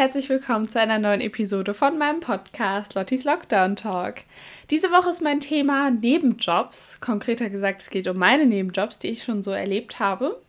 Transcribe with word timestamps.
herzlich 0.00 0.30
willkommen 0.30 0.66
zu 0.66 0.80
einer 0.80 0.98
neuen 0.98 1.20
Episode 1.20 1.74
von 1.74 1.98
meinem 1.98 2.20
Podcast 2.20 2.94
Lottis 2.94 3.24
Lockdown 3.24 3.76
Talk. 3.76 4.22
Diese 4.70 4.90
Woche 4.90 5.10
ist 5.10 5.20
mein 5.20 5.40
Thema 5.40 5.90
Nebenjobs. 5.90 7.02
Konkreter 7.02 7.50
gesagt, 7.50 7.82
es 7.82 7.90
geht 7.90 8.08
um 8.08 8.16
meine 8.16 8.46
Nebenjobs, 8.46 8.98
die 8.98 9.08
ich 9.08 9.22
schon 9.22 9.42
so 9.42 9.50
erlebt 9.50 10.00
habe. 10.00 10.40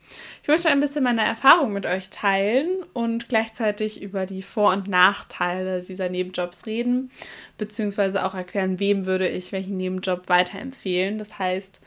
Ich 0.41 0.47
möchte 0.47 0.69
ein 0.69 0.79
bisschen 0.79 1.04
meine 1.04 1.25
Erfahrung 1.25 1.73
mit 1.73 1.86
euch 1.86 2.09
teilen 2.09 2.69
und 2.93 3.27
gleichzeitig 3.27 4.01
über 4.01 4.25
die 4.25 4.41
Vor- 4.41 4.71
und 4.71 4.87
Nachteile 4.87 5.81
dieser 5.81 6.07
Nebenjobs 6.07 6.65
reden, 6.65 7.11
beziehungsweise 7.57 8.23
auch 8.23 8.36
erklären, 8.36 8.79
wem 8.79 9.05
würde 9.05 9.27
ich 9.27 9.52
welchen 9.52 9.75
Nebenjob 9.75 10.29
weiterempfehlen. 10.29 11.18
Das 11.18 11.39
heißt, 11.39 11.81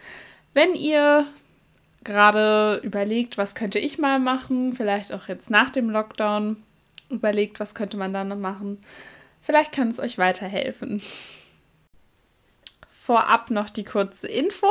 wenn 0.52 0.74
ihr 0.74 1.26
gerade 2.04 2.82
überlegt, 2.84 3.38
was 3.38 3.54
könnte 3.54 3.78
ich 3.78 3.96
mal 3.96 4.18
machen, 4.18 4.74
vielleicht 4.74 5.14
auch 5.14 5.28
jetzt 5.28 5.48
nach 5.48 5.70
dem 5.70 5.88
Lockdown 5.88 6.58
überlegt, 7.14 7.60
was 7.60 7.74
könnte 7.74 7.96
man 7.96 8.12
dann 8.12 8.40
machen. 8.40 8.78
Vielleicht 9.40 9.72
kann 9.72 9.88
es 9.88 10.00
euch 10.00 10.18
weiterhelfen. 10.18 11.02
Vorab 13.04 13.50
noch 13.50 13.68
die 13.68 13.84
kurze 13.84 14.26
Info. 14.28 14.66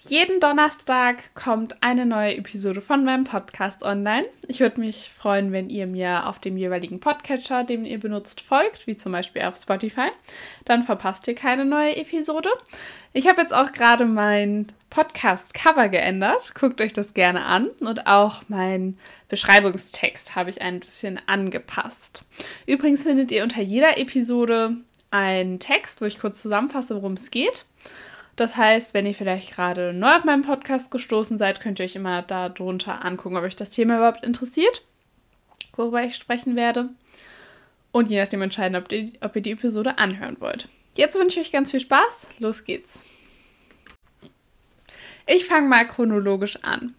Jeden 0.00 0.40
Donnerstag 0.40 1.32
kommt 1.36 1.80
eine 1.84 2.04
neue 2.04 2.36
Episode 2.36 2.80
von 2.80 3.04
meinem 3.04 3.22
Podcast 3.22 3.84
online. 3.84 4.26
Ich 4.48 4.58
würde 4.58 4.80
mich 4.80 5.12
freuen, 5.16 5.52
wenn 5.52 5.70
ihr 5.70 5.86
mir 5.86 6.26
auf 6.26 6.40
dem 6.40 6.56
jeweiligen 6.56 6.98
Podcatcher, 6.98 7.62
den 7.62 7.84
ihr 7.84 8.00
benutzt, 8.00 8.40
folgt, 8.40 8.88
wie 8.88 8.96
zum 8.96 9.12
Beispiel 9.12 9.42
auf 9.42 9.54
Spotify. 9.54 10.08
Dann 10.64 10.82
verpasst 10.82 11.28
ihr 11.28 11.36
keine 11.36 11.64
neue 11.64 11.96
Episode. 11.96 12.48
Ich 13.12 13.28
habe 13.28 13.40
jetzt 13.40 13.54
auch 13.54 13.70
gerade 13.70 14.04
mein 14.04 14.66
Podcast-Cover 14.90 15.88
geändert. 15.88 16.56
Guckt 16.58 16.80
euch 16.80 16.92
das 16.92 17.14
gerne 17.14 17.44
an. 17.44 17.68
Und 17.82 18.08
auch 18.08 18.42
mein 18.48 18.98
Beschreibungstext 19.28 20.34
habe 20.34 20.50
ich 20.50 20.60
ein 20.60 20.80
bisschen 20.80 21.20
angepasst. 21.26 22.24
Übrigens 22.66 23.04
findet 23.04 23.30
ihr 23.30 23.44
unter 23.44 23.62
jeder 23.62 23.96
Episode 23.96 24.76
einen 25.12 25.60
Text, 25.60 26.00
wo 26.00 26.04
ich 26.04 26.18
kurz 26.18 26.42
zusammenfasse, 26.42 26.96
worum 26.96 27.12
es 27.12 27.30
geht. 27.30 27.64
Das 28.36 28.56
heißt, 28.56 28.92
wenn 28.92 29.06
ihr 29.06 29.14
vielleicht 29.14 29.54
gerade 29.54 29.94
neu 29.94 30.14
auf 30.14 30.24
meinem 30.24 30.42
Podcast 30.42 30.90
gestoßen 30.90 31.38
seid, 31.38 31.60
könnt 31.60 31.80
ihr 31.80 31.84
euch 31.84 31.96
immer 31.96 32.22
darunter 32.22 33.04
angucken, 33.04 33.36
ob 33.36 33.44
euch 33.44 33.56
das 33.56 33.70
Thema 33.70 33.96
überhaupt 33.96 34.24
interessiert, 34.24 34.82
worüber 35.74 36.02
ich 36.04 36.14
sprechen 36.14 36.54
werde. 36.54 36.90
Und 37.92 38.10
je 38.10 38.20
nachdem 38.20 38.42
entscheiden, 38.42 38.76
ob 38.76 38.92
ihr, 38.92 39.12
ob 39.22 39.34
ihr 39.36 39.42
die 39.42 39.52
Episode 39.52 39.96
anhören 39.96 40.36
wollt. 40.38 40.68
Jetzt 40.96 41.18
wünsche 41.18 41.40
ich 41.40 41.46
euch 41.46 41.52
ganz 41.52 41.70
viel 41.70 41.80
Spaß. 41.80 42.26
Los 42.38 42.64
geht's. 42.64 43.04
Ich 45.26 45.46
fange 45.46 45.68
mal 45.68 45.86
chronologisch 45.86 46.56
an. 46.62 46.94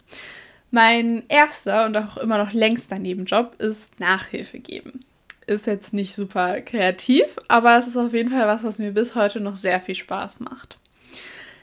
Mein 0.72 1.22
erster 1.28 1.86
und 1.86 1.96
auch 1.96 2.16
immer 2.16 2.36
noch 2.36 2.52
längster 2.52 2.98
Nebenjob 2.98 3.54
ist 3.60 3.98
Nachhilfe 4.00 4.58
geben 4.58 5.04
ist 5.48 5.66
jetzt 5.66 5.94
nicht 5.94 6.14
super 6.14 6.60
kreativ, 6.60 7.38
aber 7.48 7.78
es 7.78 7.86
ist 7.86 7.96
auf 7.96 8.12
jeden 8.12 8.28
Fall 8.28 8.46
was, 8.46 8.64
was 8.64 8.78
mir 8.78 8.92
bis 8.92 9.14
heute 9.14 9.40
noch 9.40 9.56
sehr 9.56 9.80
viel 9.80 9.94
Spaß 9.94 10.40
macht. 10.40 10.77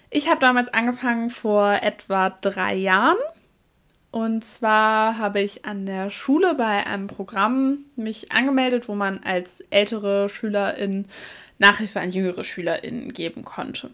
Ich 0.10 0.30
habe 0.30 0.40
damals 0.40 0.74
angefangen 0.74 1.30
vor 1.30 1.80
etwa 1.82 2.30
drei 2.30 2.76
Jahren. 2.76 3.18
Und 4.12 4.46
zwar 4.46 5.18
habe 5.18 5.42
ich 5.42 5.66
an 5.66 5.86
der 5.86 6.10
Schule 6.10 6.56
bei 6.56 6.86
einem 6.86 7.08
Programm 7.08 7.80
mich 7.98 8.32
angemeldet, 8.32 8.88
wo 8.88 8.96
man 8.96 9.20
als 9.24 9.60
ältere 9.72 10.30
Schülerin 10.30 11.06
Nachhilfe 11.58 12.00
an 12.00 12.12
jüngere 12.12 12.44
Schülerinnen 12.44 13.12
geben 13.12 13.44
konnte. 13.44 13.90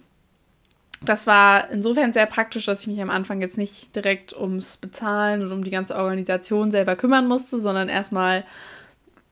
Das 1.04 1.26
war 1.26 1.72
insofern 1.72 2.14
sehr 2.14 2.28
praktisch, 2.28 2.66
dass 2.66 2.82
ich 2.82 2.88
mich 2.88 3.02
am 3.02 3.10
Anfang 3.10 3.42
jetzt 3.42 3.58
nicht 3.58 3.96
direkt 3.96 4.34
ums 4.34 4.78
Bezahlen 4.78 5.42
und 5.42 5.52
um 5.52 5.64
die 5.64 5.72
ganze 5.72 5.96
Organisation 5.96 6.70
selber 6.70 6.96
kümmern 6.96 7.28
musste, 7.28 7.58
sondern 7.60 7.90
erstmal 7.90 8.46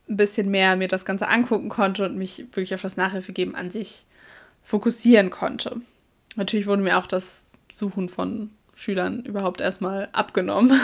ein 0.10 0.18
bisschen 0.18 0.50
mehr 0.50 0.76
mir 0.76 0.88
das 0.88 1.06
Ganze 1.06 1.28
angucken 1.28 1.70
konnte 1.70 2.06
und 2.06 2.18
mich 2.18 2.40
wirklich 2.52 2.74
auf 2.74 2.82
das 2.82 2.98
Nachhilfegeben 2.98 3.54
an 3.54 3.70
sich 3.70 4.06
fokussieren 4.64 5.30
konnte. 5.30 5.82
Natürlich 6.36 6.68
wurde 6.68 6.82
mir 6.82 6.98
auch 6.98 7.08
das 7.08 7.58
Suchen 7.74 8.10
von 8.10 8.52
Schülern 8.76 9.24
überhaupt 9.26 9.62
erstmal 9.62 10.10
abgenommen. 10.14 10.80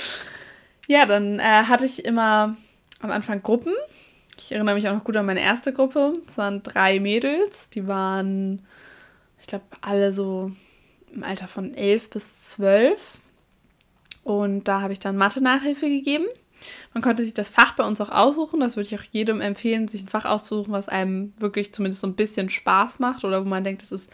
ja, 0.86 1.06
dann 1.06 1.40
äh, 1.40 1.42
hatte 1.42 1.84
ich 1.84 2.04
immer 2.04 2.56
am 3.00 3.10
Anfang 3.10 3.42
Gruppen. 3.42 3.72
Ich 4.38 4.52
erinnere 4.52 4.74
mich 4.74 4.88
auch 4.88 4.94
noch 4.94 5.04
gut 5.04 5.16
an 5.16 5.26
meine 5.26 5.42
erste 5.42 5.72
Gruppe. 5.72 6.14
Es 6.26 6.38
waren 6.38 6.62
drei 6.62 7.00
Mädels, 7.00 7.68
die 7.68 7.86
waren, 7.86 8.62
ich 9.38 9.46
glaube, 9.46 9.64
alle 9.80 10.12
so 10.12 10.52
im 11.12 11.24
Alter 11.24 11.48
von 11.48 11.74
elf 11.74 12.10
bis 12.10 12.48
zwölf. 12.50 13.18
Und 14.22 14.68
da 14.68 14.80
habe 14.80 14.92
ich 14.92 15.00
dann 15.00 15.16
Mathe-Nachhilfe 15.16 15.88
gegeben. 15.88 16.26
Man 16.94 17.02
konnte 17.02 17.24
sich 17.24 17.34
das 17.34 17.50
Fach 17.50 17.74
bei 17.74 17.84
uns 17.84 18.00
auch 18.00 18.10
aussuchen. 18.10 18.60
Das 18.60 18.76
würde 18.76 18.86
ich 18.86 18.98
auch 18.98 19.04
jedem 19.10 19.40
empfehlen, 19.40 19.88
sich 19.88 20.04
ein 20.04 20.08
Fach 20.08 20.26
auszusuchen, 20.26 20.72
was 20.72 20.88
einem 20.88 21.32
wirklich 21.38 21.72
zumindest 21.72 22.02
so 22.02 22.06
ein 22.06 22.16
bisschen 22.16 22.50
Spaß 22.50 22.98
macht 22.98 23.24
oder 23.24 23.44
wo 23.44 23.48
man 23.48 23.64
denkt, 23.64 23.82
es 23.82 24.08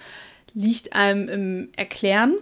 liegt 0.57 0.95
einem 0.95 1.29
im 1.29 1.69
Erklären. 1.77 2.35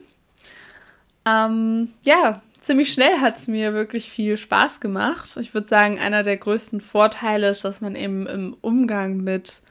Ähm, 1.26 1.88
ja, 2.04 2.40
ziemlich 2.60 2.92
schnell 2.92 3.20
hat 3.20 3.36
es 3.36 3.48
mir 3.48 3.74
wirklich 3.74 4.08
viel 4.08 4.36
Spaß 4.36 4.80
gemacht. 4.80 5.36
Ich 5.38 5.52
würde 5.52 5.66
sagen, 5.66 5.98
einer 5.98 6.22
der 6.22 6.36
größten 6.36 6.80
Vorteile 6.80 7.48
ist, 7.48 7.64
dass 7.64 7.80
man 7.80 7.96
eben 7.96 8.26
im 8.26 8.56
Umgang 8.60 9.18
mit 9.18 9.62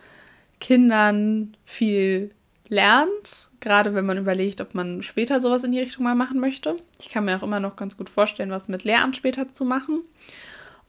Kindern 0.59 1.55
viel 1.65 2.31
lernt, 2.67 3.49
gerade 3.61 3.95
wenn 3.95 4.05
man 4.05 4.17
überlegt, 4.17 4.59
ob 4.59 4.73
man 4.73 5.03
später 5.03 5.39
sowas 5.39 5.63
in 5.63 5.71
die 5.71 5.79
Richtung 5.79 6.03
mal 6.03 6.15
machen 6.15 6.39
möchte. 6.39 6.75
Ich 6.99 7.09
kann 7.09 7.25
mir 7.25 7.37
auch 7.37 7.43
immer 7.43 7.59
noch 7.59 7.77
ganz 7.77 7.97
gut 7.97 8.09
vorstellen, 8.09 8.49
was 8.49 8.67
mit 8.67 8.83
Lehramt 8.83 9.15
später 9.15 9.53
zu 9.53 9.63
machen. 9.63 10.01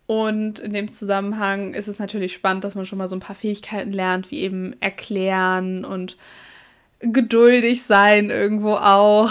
Und 0.06 0.58
in 0.58 0.72
dem 0.72 0.90
Zusammenhang 0.92 1.72
ist 1.72 1.88
es 1.88 1.98
natürlich 1.98 2.32
spannend, 2.32 2.64
dass 2.64 2.74
man 2.74 2.84
schon 2.84 2.98
mal 2.98 3.08
so 3.08 3.16
ein 3.16 3.20
paar 3.20 3.36
Fähigkeiten 3.36 3.92
lernt, 3.92 4.30
wie 4.30 4.40
eben 4.40 4.74
erklären 4.80 5.84
und 5.84 6.16
geduldig 7.12 7.82
sein 7.82 8.30
irgendwo 8.30 8.74
auch. 8.74 9.30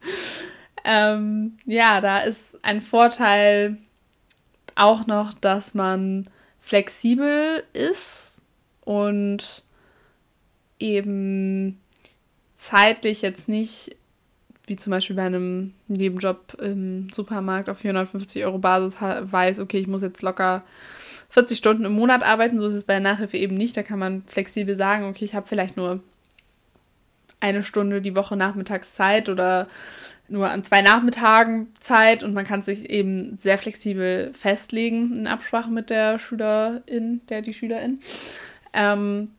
ähm, 0.84 1.58
ja, 1.64 2.00
da 2.00 2.20
ist 2.20 2.58
ein 2.62 2.80
Vorteil 2.80 3.76
auch 4.74 5.06
noch, 5.06 5.34
dass 5.34 5.74
man 5.74 6.28
flexibel 6.60 7.62
ist 7.72 8.42
und 8.82 9.64
eben 10.78 11.80
zeitlich 12.56 13.22
jetzt 13.22 13.48
nicht, 13.48 13.96
wie 14.66 14.76
zum 14.76 14.90
Beispiel 14.90 15.16
bei 15.16 15.24
einem 15.24 15.74
Nebenjob 15.88 16.54
im 16.60 17.08
Supermarkt 17.12 17.70
auf 17.70 17.78
450 17.78 18.44
Euro 18.44 18.58
Basis 18.58 19.00
weiß, 19.00 19.60
okay, 19.60 19.78
ich 19.78 19.86
muss 19.86 20.02
jetzt 20.02 20.22
locker 20.22 20.62
40 21.30 21.58
Stunden 21.58 21.84
im 21.84 21.92
Monat 21.92 22.22
arbeiten. 22.22 22.58
So 22.58 22.66
ist 22.66 22.74
es 22.74 22.84
bei 22.84 22.94
der 22.94 23.02
Nachhilfe 23.02 23.36
eben 23.36 23.56
nicht. 23.56 23.76
Da 23.76 23.82
kann 23.82 23.98
man 23.98 24.22
flexibel 24.24 24.76
sagen, 24.76 25.04
okay, 25.04 25.24
ich 25.24 25.34
habe 25.34 25.46
vielleicht 25.46 25.76
nur 25.76 26.00
eine 27.40 27.62
Stunde 27.62 28.00
die 28.00 28.16
Woche 28.16 28.36
nachmittags 28.36 28.94
Zeit 28.94 29.28
oder 29.28 29.68
nur 30.28 30.50
an 30.50 30.62
zwei 30.62 30.82
Nachmittagen 30.82 31.72
Zeit 31.80 32.22
und 32.22 32.34
man 32.34 32.44
kann 32.44 32.62
sich 32.62 32.90
eben 32.90 33.38
sehr 33.40 33.58
flexibel 33.58 34.32
festlegen 34.34 35.16
in 35.16 35.26
Absprache 35.26 35.70
mit 35.70 35.90
der 35.90 36.18
Schülerin, 36.18 37.22
der 37.28 37.42
die 37.42 37.54
Schülerin. 37.54 38.00
Ähm, 38.72 39.30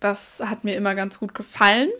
das 0.00 0.40
hat 0.44 0.64
mir 0.64 0.76
immer 0.76 0.94
ganz 0.94 1.18
gut 1.18 1.34
gefallen. 1.34 1.90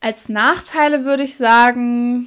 Als 0.00 0.28
Nachteile 0.28 1.04
würde 1.04 1.22
ich 1.22 1.36
sagen, 1.36 2.26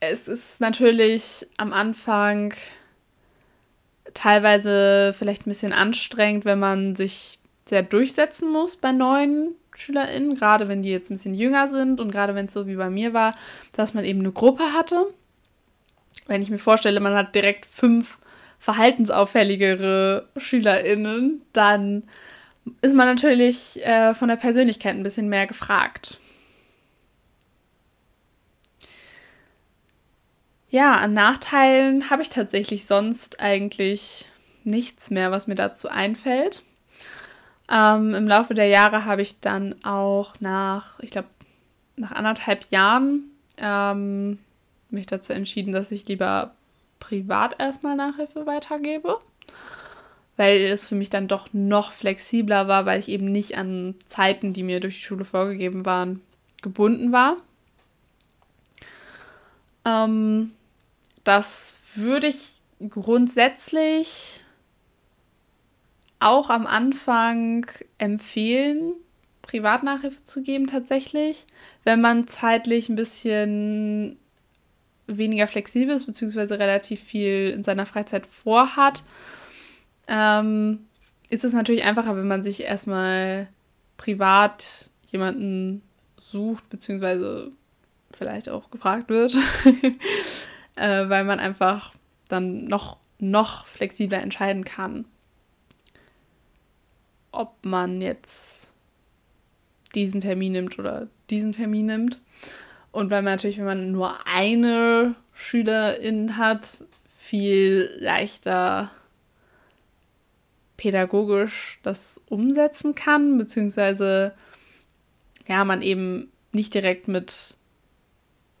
es 0.00 0.28
ist 0.28 0.60
natürlich 0.60 1.46
am 1.58 1.72
Anfang 1.72 2.54
teilweise 4.14 5.12
vielleicht 5.12 5.46
ein 5.46 5.50
bisschen 5.50 5.72
anstrengend, 5.72 6.44
wenn 6.46 6.58
man 6.58 6.94
sich 6.94 7.38
sehr 7.66 7.82
durchsetzen 7.82 8.50
muss 8.50 8.76
bei 8.76 8.92
neuen 8.92 9.54
SchülerInnen, 9.76 10.34
gerade 10.34 10.68
wenn 10.68 10.82
die 10.82 10.90
jetzt 10.90 11.10
ein 11.10 11.14
bisschen 11.14 11.34
jünger 11.34 11.68
sind 11.68 12.00
und 12.00 12.10
gerade 12.10 12.34
wenn 12.34 12.46
es 12.46 12.52
so 12.52 12.66
wie 12.66 12.76
bei 12.76 12.90
mir 12.90 13.12
war, 13.12 13.34
dass 13.72 13.94
man 13.94 14.04
eben 14.04 14.20
eine 14.20 14.32
Gruppe 14.32 14.72
hatte. 14.72 15.06
Wenn 16.26 16.42
ich 16.42 16.50
mir 16.50 16.58
vorstelle, 16.58 17.00
man 17.00 17.14
hat 17.14 17.34
direkt 17.34 17.66
fünf 17.66 18.18
verhaltensauffälligere 18.58 20.28
SchülerInnen, 20.36 21.42
dann 21.52 22.04
ist 22.80 22.94
man 22.94 23.06
natürlich 23.06 23.84
äh, 23.84 24.14
von 24.14 24.28
der 24.28 24.36
Persönlichkeit 24.36 24.96
ein 24.96 25.02
bisschen 25.02 25.28
mehr 25.28 25.46
gefragt. 25.46 26.18
Ja, 30.68 30.94
an 30.96 31.12
Nachteilen 31.12 32.10
habe 32.10 32.22
ich 32.22 32.28
tatsächlich 32.28 32.86
sonst 32.86 33.40
eigentlich 33.40 34.26
nichts 34.64 35.10
mehr, 35.10 35.30
was 35.30 35.46
mir 35.46 35.54
dazu 35.54 35.88
einfällt. 35.88 36.62
Ähm, 37.70 38.14
Im 38.14 38.26
Laufe 38.26 38.54
der 38.54 38.68
Jahre 38.68 39.04
habe 39.04 39.22
ich 39.22 39.40
dann 39.40 39.74
auch 39.84 40.34
nach, 40.40 41.00
ich 41.00 41.10
glaube, 41.10 41.28
nach 41.96 42.12
anderthalb 42.12 42.70
Jahren 42.70 43.24
ähm, 43.58 44.38
mich 44.90 45.06
dazu 45.06 45.32
entschieden, 45.32 45.72
dass 45.72 45.90
ich 45.90 46.06
lieber 46.06 46.52
privat 47.00 47.58
erstmal 47.58 47.96
Nachhilfe 47.96 48.46
weitergebe 48.46 49.18
weil 50.36 50.64
es 50.66 50.86
für 50.86 50.94
mich 50.94 51.10
dann 51.10 51.28
doch 51.28 51.48
noch 51.52 51.92
flexibler 51.92 52.68
war, 52.68 52.86
weil 52.86 52.98
ich 53.00 53.08
eben 53.08 53.26
nicht 53.32 53.56
an 53.56 53.94
Zeiten, 54.04 54.52
die 54.52 54.62
mir 54.62 54.80
durch 54.80 54.96
die 54.96 55.02
Schule 55.02 55.24
vorgegeben 55.24 55.86
waren, 55.86 56.20
gebunden 56.62 57.12
war. 57.12 57.38
Ähm, 59.84 60.52
das 61.24 61.78
würde 61.94 62.26
ich 62.26 62.60
grundsätzlich 62.90 64.44
auch 66.18 66.50
am 66.50 66.66
Anfang 66.66 67.66
empfehlen, 67.98 68.94
Privatnachhilfe 69.42 70.24
zu 70.24 70.42
geben 70.42 70.66
tatsächlich, 70.66 71.46
wenn 71.84 72.00
man 72.00 72.26
zeitlich 72.26 72.88
ein 72.88 72.96
bisschen 72.96 74.18
weniger 75.06 75.46
flexibel 75.46 75.94
ist, 75.94 76.06
beziehungsweise 76.06 76.58
relativ 76.58 77.00
viel 77.00 77.50
in 77.50 77.62
seiner 77.62 77.86
Freizeit 77.86 78.26
vorhat. 78.26 79.04
Ähm, 80.08 80.86
ist 81.28 81.44
es 81.44 81.52
natürlich 81.52 81.84
einfacher, 81.84 82.16
wenn 82.16 82.28
man 82.28 82.42
sich 82.42 82.62
erstmal 82.62 83.48
privat 83.96 84.90
jemanden 85.06 85.82
sucht, 86.18 86.68
beziehungsweise 86.70 87.52
vielleicht 88.12 88.48
auch 88.48 88.70
gefragt 88.70 89.08
wird, 89.08 89.34
äh, 90.76 91.08
weil 91.08 91.24
man 91.24 91.38
einfach 91.38 91.94
dann 92.28 92.64
noch, 92.64 92.96
noch 93.18 93.66
flexibler 93.66 94.20
entscheiden 94.22 94.64
kann, 94.64 95.04
ob 97.36 97.64
man 97.64 98.00
jetzt 98.00 98.72
diesen 99.94 100.20
Termin 100.20 100.52
nimmt 100.52 100.78
oder 100.78 101.08
diesen 101.30 101.52
Termin 101.52 101.86
nimmt. 101.86 102.20
Und 102.92 103.10
weil 103.10 103.22
man 103.22 103.34
natürlich, 103.34 103.58
wenn 103.58 103.64
man 103.64 103.90
nur 103.92 104.14
eine 104.26 105.14
Schülerin 105.32 106.36
hat, 106.36 106.84
viel 107.16 107.90
leichter 107.98 108.90
pädagogisch 110.76 111.78
das 111.82 112.20
umsetzen 112.28 112.94
kann, 112.94 113.38
beziehungsweise 113.38 114.34
ja, 115.46 115.64
man 115.64 115.82
eben 115.82 116.30
nicht 116.52 116.74
direkt 116.74 117.08
mit 117.08 117.56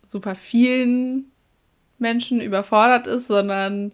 super 0.06 0.34
vielen 0.34 1.30
Menschen 1.98 2.40
überfordert 2.40 3.06
ist, 3.06 3.26
sondern 3.26 3.92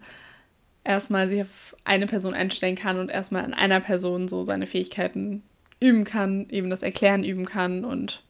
erstmal 0.84 1.29
sich 1.29 1.43
auf 1.43 1.76
eine 1.84 2.06
Person 2.06 2.34
einstellen 2.34 2.76
kann 2.76 2.99
und 2.99 3.11
erstmal 3.11 3.44
an 3.44 3.55
einer 3.55 3.81
Person 3.81 4.29
so 4.29 4.44
seine 4.44 4.67
Fähigkeiten 4.67 5.43
üben 5.81 6.05
kann, 6.05 6.49
eben 6.50 6.70
das 6.70 6.82
Erklären 6.82 7.25
üben 7.25 7.44
kann 7.44 7.84
und 7.84 8.23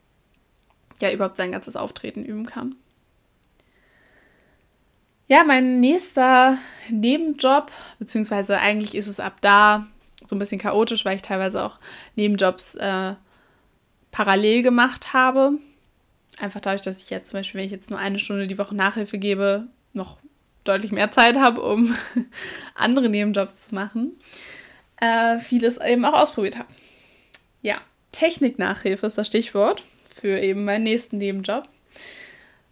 ja 1.01 1.11
überhaupt 1.11 1.37
sein 1.37 1.53
ganzes 1.53 1.77
Auftreten 1.77 2.25
üben 2.25 2.47
kann. 2.47 2.77
Ja, 5.29 5.45
mein 5.45 5.81
nächster 5.81 6.59
Nebenjob, 6.91 7.71
beziehungsweise 7.99 8.59
eigentlich 8.59 8.95
ist 8.95 9.07
es 9.07 9.21
ab 9.21 9.37
da 9.41 9.87
so 10.27 10.37
ein 10.37 10.39
bisschen 10.39 10.61
chaotisch, 10.61 11.05
weil 11.05 11.17
ich 11.17 11.23
teilweise 11.23 11.65
auch 11.65 11.79
Nebenjobs 12.17 12.75
äh, 12.75 13.15
parallel 14.11 14.63
gemacht 14.63 15.13
habe. 15.13 15.53
Einfach 16.39 16.61
dadurch, 16.61 16.83
dass 16.83 17.03
ich 17.03 17.11
jetzt 17.11 17.31
zum 17.31 17.39
Beispiel, 17.39 17.59
wenn 17.59 17.67
ich 17.67 17.73
jetzt 17.73 17.91
nur 17.91 17.99
eine 17.99 18.19
Stunde 18.19 18.47
die 18.47 18.59
Woche 18.59 18.75
Nachhilfe 18.75 19.19
gebe, 19.19 19.69
noch 19.93 20.19
deutlich 20.65 20.93
mehr 20.93 21.11
Zeit 21.11 21.37
habe, 21.37 21.61
um 21.61 21.97
andere 22.75 23.09
Nebenjobs 23.09 23.69
zu 23.69 23.75
machen. 23.75 24.19
Äh, 24.97 25.39
vieles 25.39 25.79
eben 25.79 26.05
auch 26.05 26.15
ausprobiert 26.15 26.59
habe. 26.59 26.69
Ja, 27.61 27.77
Techniknachhilfe 28.13 29.07
ist 29.07 29.19
das 29.19 29.27
Stichwort 29.27 29.83
für 30.15 30.39
eben 30.39 30.65
meinen 30.65 30.85
nächsten 30.85 31.19
Nebenjob. 31.19 31.69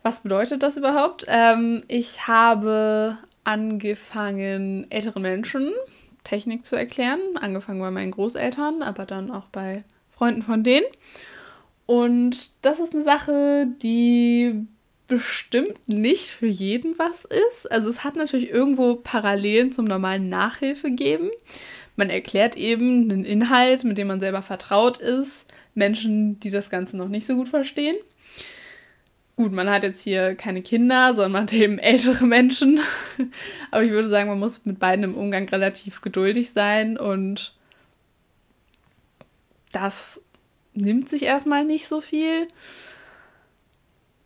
Was 0.03 0.21
bedeutet 0.21 0.63
das 0.63 0.77
überhaupt? 0.77 1.25
Ähm, 1.29 1.83
ich 1.89 2.27
habe 2.27 3.19
angefangen, 3.45 4.87
älteren 4.91 5.23
Menschen 5.23 5.73
Technik 6.25 6.65
zu 6.65 6.77
erklären. 6.77 7.21
Angefangen 7.41 7.81
bei 7.81 7.91
meinen 7.91 8.13
Großeltern, 8.13 8.83
aber 8.83 9.07
dann 9.07 9.31
auch 9.31 9.49
bei 9.49 9.85
Freunden 10.11 10.43
von 10.43 10.63
denen. 10.63 10.87
Und 11.87 12.51
das 12.63 12.79
ist 12.79 12.95
eine 12.95 13.03
Sache, 13.03 13.67
die 13.83 14.67
bestimmt 15.11 15.89
nicht 15.89 16.29
für 16.29 16.47
jeden 16.47 16.99
was 16.99 17.27
ist. 17.27 17.71
Also 17.71 17.91
es 17.91 18.05
hat 18.05 18.17
natürlich 18.17 18.49
irgendwo 18.49 18.95
Parallelen 18.95 19.73
zum 19.73 19.85
normalen 19.85 20.31
Nachhilfe 20.31 20.91
geben. 20.91 21.31
Man 21.97 22.09
erklärt 22.09 22.57
eben 22.57 23.11
einen 23.11 23.25
Inhalt, 23.25 23.85
mit 23.85 23.99
dem 23.99 24.07
man 24.07 24.21
selber 24.21 24.41
vertraut 24.41 24.99
ist, 24.99 25.47
Menschen, 25.75 26.41
die 26.41 26.51
das 26.51 26.71
Ganze 26.71 26.97
noch 26.97 27.09
nicht 27.09 27.27
so 27.27 27.35
gut 27.35 27.49
verstehen. 27.49 27.97
Gut, 29.37 29.53
man 29.53 29.69
hat 29.69 29.83
jetzt 29.83 30.03
hier 30.03 30.35
keine 30.37 30.63
Kinder, 30.63 31.13
sondern 31.13 31.49
eben 31.51 31.79
ältere 31.79 32.25
Menschen. 32.27 32.81
Aber 33.71 33.83
ich 33.83 33.91
würde 33.91 34.09
sagen, 34.09 34.29
man 34.29 34.39
muss 34.39 34.65
mit 34.65 34.79
beiden 34.79 35.05
im 35.05 35.17
Umgang 35.17 35.49
relativ 35.49 36.01
geduldig 36.03 36.51
sein 36.51 36.97
und 36.97 37.55
das 39.73 40.21
nimmt 40.73 41.09
sich 41.09 41.25
erstmal 41.25 41.65
nicht 41.65 41.89
so 41.89 42.01
viel. 42.01 42.47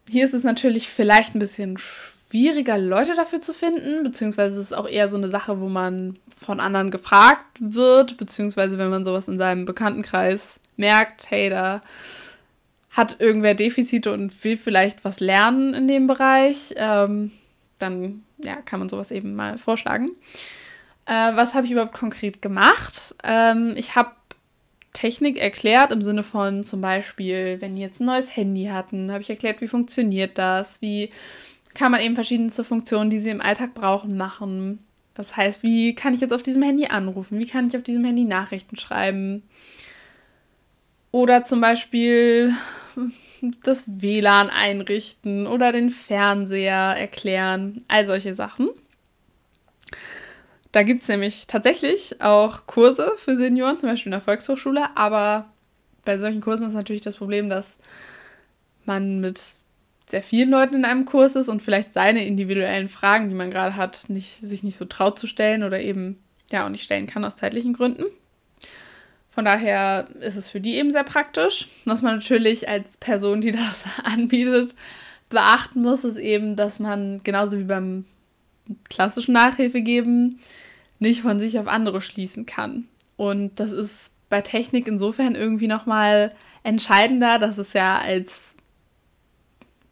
Hier 0.09 0.25
ist 0.25 0.35
es 0.35 0.45
natürlich 0.45 0.89
vielleicht 0.89 1.35
ein 1.35 1.39
bisschen 1.39 1.79
schwieriger, 1.79 2.79
Leute 2.79 3.15
dafür 3.15 3.41
zu 3.41 3.53
finden, 3.53 4.03
beziehungsweise 4.03 4.59
es 4.59 4.67
ist 4.67 4.77
auch 4.77 4.89
eher 4.89 5.09
so 5.09 5.17
eine 5.17 5.29
Sache, 5.29 5.61
wo 5.61 5.69
man 5.69 6.19
von 6.37 6.61
anderen 6.61 6.91
gefragt 6.91 7.59
wird, 7.61 8.17
beziehungsweise 8.17 8.77
wenn 8.77 8.91
man 8.91 9.05
sowas 9.05 9.29
in 9.29 9.39
seinem 9.39 9.65
Bekanntenkreis 9.65 10.59
merkt, 10.77 11.31
hey, 11.31 11.49
da 11.49 11.83
hat 12.91 13.21
irgendwer 13.21 13.55
Defizite 13.55 14.13
und 14.13 14.45
will 14.45 14.57
vielleicht 14.57 15.05
was 15.05 15.21
lernen 15.21 15.75
in 15.75 15.89
dem 15.89 16.07
Bereich, 16.07 16.75
ähm, 16.77 17.33
dann 17.79 18.23
ja, 18.39 18.57
kann 18.57 18.79
man 18.79 18.89
sowas 18.89 19.11
eben 19.11 19.35
mal 19.35 19.59
vorschlagen. 19.59 20.11
Äh, 21.07 21.37
was 21.37 21.55
habe 21.55 21.67
ich 21.67 21.73
überhaupt 21.73 21.95
konkret 21.95 22.41
gemacht? 22.41 23.15
Ähm, 23.23 23.75
ich 23.77 23.95
habe 23.95 24.13
Technik 24.95 25.39
erklärt 25.39 25.93
im 25.93 26.01
Sinne 26.01 26.23
von 26.23 26.65
zum 26.65 26.81
Beispiel, 26.81 27.61
wenn 27.61 27.77
die 27.77 27.83
jetzt 27.83 28.01
ein 28.01 28.07
neues 28.07 28.35
Handy 28.35 28.67
hatten, 28.67 29.11
habe 29.11 29.21
ich 29.21 29.29
erklärt, 29.29 29.61
wie 29.61 29.67
funktioniert 29.67 30.39
das, 30.39 30.81
wie 30.81 31.11
kann 31.75 31.93
man 31.93 32.01
eben 32.01 32.15
verschiedenste 32.15 32.65
Funktionen, 32.65 33.11
die 33.11 33.19
sie 33.19 33.31
im 33.31 33.43
Alltag 33.43 33.75
brauchen, 33.75 34.17
machen. 34.17 34.79
Das 35.15 35.37
heißt, 35.37 35.63
wie 35.63 35.95
kann 35.95 36.15
ich 36.15 36.21
jetzt 36.21 36.33
auf 36.33 36.43
diesem 36.43 36.63
Handy 36.63 36.87
anrufen? 36.87 37.39
Wie 37.39 37.47
kann 37.47 37.67
ich 37.67 37.77
auf 37.77 37.83
diesem 37.83 38.05
Handy 38.05 38.25
Nachrichten 38.25 38.77
schreiben? 38.77 39.43
Oder 41.11 41.45
zum 41.45 41.61
Beispiel 41.61 42.55
das 43.63 43.85
WLAN 43.87 44.51
einrichten 44.51 45.47
oder 45.47 45.73
den 45.73 45.91
Fernseher 45.91 46.97
erklären. 46.97 47.83
All 47.89 48.07
solche 48.07 48.35
Sachen. 48.35 48.71
Da 50.75 50.83
gibt 50.83 51.03
es 51.03 51.09
nämlich 51.09 51.47
tatsächlich 51.47 52.21
auch 52.21 52.67
Kurse 52.67 53.13
für 53.17 53.37
Senioren, 53.37 53.79
zum 53.79 53.91
Beispiel 53.91 54.11
in 54.11 54.19
der 54.19 54.21
Volkshochschule. 54.21 54.97
Aber 54.97 55.49
bei 56.05 56.19
solchen 56.19 56.41
Kursen 56.41 56.67
ist 56.67 56.75
natürlich 56.75 57.01
das 57.01 57.15
Problem, 57.15 57.49
dass 57.49 57.79
man 58.85 59.21
mit 59.21 59.41
sehr 60.09 60.21
vielen 60.21 60.51
Leuten 60.51 60.75
in 60.75 60.85
einem 60.85 61.05
Kurs 61.05 61.37
ist 61.37 61.49
und 61.49 61.63
vielleicht 61.63 61.93
seine 61.93 62.27
individuellen 62.27 62.89
Fragen, 62.89 63.29
die 63.29 63.37
man 63.37 63.53
gerade 63.53 63.77
hat, 63.77 64.07
nicht, 64.09 64.39
sich 64.41 64.65
nicht 64.65 64.77
so 64.77 64.85
traut 64.85 65.17
zu 65.17 65.29
stellen 65.29 65.63
oder 65.63 65.81
eben 65.81 66.19
ja 66.51 66.65
auch 66.65 66.71
nicht 66.71 66.83
stellen 66.83 67.07
kann 67.07 67.25
aus 67.25 67.37
zeitlichen 67.37 67.75
Gründen. 67.75 68.07
Von 69.31 69.45
daher 69.45 70.09
ist 70.23 70.35
es 70.35 70.49
für 70.49 70.61
die 70.61 70.75
eben 70.75 70.91
sehr 70.91 71.05
praktisch. 71.05 71.69
Was 71.85 72.03
man 72.03 72.17
natürlich 72.17 72.69
als 72.69 72.97
Person, 72.97 73.41
die 73.41 73.53
das 73.53 73.85
anbietet, 74.03 74.75
beachten 75.29 75.83
muss, 75.83 76.03
ist 76.03 76.17
eben, 76.17 76.57
dass 76.57 76.81
man 76.81 77.21
genauso 77.23 77.61
wie 77.61 77.65
beim 77.65 78.07
klassischen 78.89 79.35
Nachhilfe 79.35 79.81
geben 79.81 80.41
nicht 80.99 81.23
von 81.23 81.39
sich 81.39 81.59
auf 81.59 81.67
andere 81.67 82.01
schließen 82.01 82.47
kann. 82.47 82.89
Und 83.17 83.61
das 83.61 83.73
ist 83.73 84.13
bei 84.29 84.41
Technik 84.41 84.89
insofern 84.89 85.35
irgendwie 85.35 85.69
nochmal 85.69 86.33
entscheidender, 86.63 87.39
dass 87.39 87.59
es 87.59 87.73
ja 87.73 87.99
als 87.99 88.57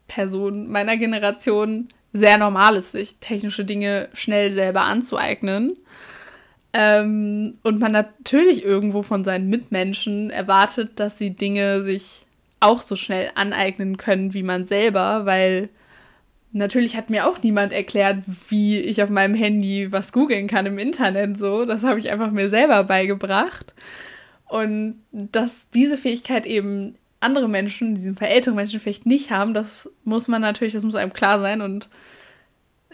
Person 0.08 0.68
meiner 0.68 0.96
Generation 0.96 1.88
sehr 2.12 2.38
normal 2.38 2.76
ist, 2.76 2.92
sich 2.92 3.16
technische 3.20 3.64
Dinge 3.64 4.08
schnell 4.12 4.52
selber 4.52 4.82
anzueignen. 4.82 5.76
Ähm, 6.74 7.58
und 7.62 7.78
man 7.78 7.92
natürlich 7.92 8.64
irgendwo 8.64 9.02
von 9.02 9.24
seinen 9.24 9.48
Mitmenschen 9.48 10.30
erwartet, 10.30 10.92
dass 10.96 11.18
sie 11.18 11.30
Dinge 11.30 11.82
sich 11.82 12.26
auch 12.60 12.80
so 12.80 12.96
schnell 12.96 13.30
aneignen 13.34 13.96
können 13.96 14.34
wie 14.34 14.42
man 14.42 14.64
selber, 14.64 15.26
weil 15.26 15.68
natürlich 16.52 16.96
hat 16.96 17.10
mir 17.10 17.26
auch 17.26 17.42
niemand 17.42 17.72
erklärt, 17.72 18.22
wie 18.48 18.78
ich 18.78 19.02
auf 19.02 19.10
meinem 19.10 19.34
Handy 19.34 19.90
was 19.90 20.12
googeln 20.12 20.46
kann 20.46 20.66
im 20.66 20.78
Internet 20.78 21.38
so. 21.38 21.64
Das 21.64 21.82
habe 21.82 21.98
ich 21.98 22.10
einfach 22.10 22.30
mir 22.30 22.50
selber 22.50 22.84
beigebracht. 22.84 23.74
Und 24.46 25.02
dass 25.12 25.66
diese 25.70 25.96
Fähigkeit 25.96 26.46
eben 26.46 26.94
andere 27.20 27.48
Menschen, 27.48 27.88
in 27.88 27.94
diesem 27.94 28.16
Fall 28.16 28.28
ältere 28.28 28.54
Menschen 28.54 28.80
vielleicht 28.80 29.06
nicht 29.06 29.30
haben, 29.30 29.54
das 29.54 29.88
muss 30.04 30.28
man 30.28 30.42
natürlich, 30.42 30.74
das 30.74 30.82
muss 30.82 30.94
einem 30.94 31.12
klar 31.12 31.40
sein 31.40 31.62
und 31.62 31.88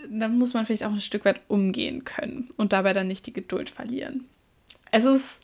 da 0.08 0.28
muss 0.28 0.54
man 0.54 0.64
vielleicht 0.64 0.84
auch 0.84 0.92
ein 0.92 1.00
Stück 1.00 1.24
weit 1.24 1.40
umgehen 1.48 2.04
können 2.04 2.50
und 2.56 2.72
dabei 2.72 2.92
dann 2.92 3.08
nicht 3.08 3.26
die 3.26 3.32
Geduld 3.32 3.70
verlieren. 3.70 4.26
Es 4.92 5.04
ist 5.04 5.42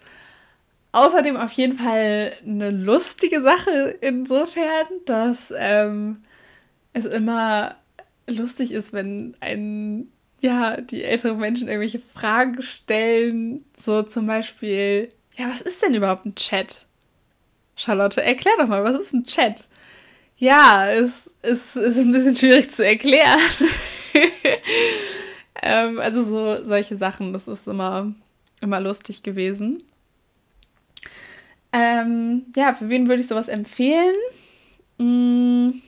außerdem 0.93 1.37
auf 1.37 1.53
jeden 1.53 1.77
Fall 1.77 2.33
eine 2.47 2.71
lustige 2.71 3.43
Sache 3.43 3.97
insofern, 4.01 4.87
dass 5.07 5.53
ähm, 5.57 6.23
es 6.93 7.07
immer 7.07 7.77
lustig 8.29 8.73
ist, 8.73 8.93
wenn 8.93 9.37
ein, 9.41 10.09
ja, 10.41 10.81
die 10.81 11.03
älteren 11.03 11.39
Menschen 11.39 11.69
irgendwelche 11.69 12.01
Fragen 12.01 12.63
stellen, 12.63 13.65
so 13.77 14.03
zum 14.03 14.27
Beispiel, 14.27 15.09
ja, 15.37 15.49
was 15.49 15.61
ist 15.61 15.83
denn 15.83 15.95
überhaupt 15.95 16.27
ein 16.27 16.35
Chat? 16.35 16.87
Charlotte, 17.77 18.23
erklär 18.23 18.55
doch 18.59 18.69
mal, 18.69 18.85
was 18.85 19.01
ist 19.01 19.13
ein 19.13 19.25
Chat? 19.25 19.69
Ja, 20.37 20.89
es, 20.89 21.33
es 21.43 21.77
ist 21.77 21.99
ein 21.99 22.13
bisschen 22.13 22.37
schwierig 22.37 22.71
zu 22.71 22.85
erklären. 22.85 23.39
ähm, 25.63 25.99
also 26.01 26.23
so 26.23 26.65
solche 26.65 26.97
Sachen, 26.97 27.33
das 27.33 27.49
ist 27.49 27.67
immer, 27.67 28.13
immer 28.61 28.81
lustig 28.81 29.23
gewesen. 29.23 29.83
Ähm, 31.73 32.47
ja, 32.55 32.73
für 32.73 32.89
wen 32.89 33.09
würde 33.09 33.21
ich 33.21 33.29
sowas 33.29 33.49
empfehlen? 33.49 34.15
Hm, 34.99 35.83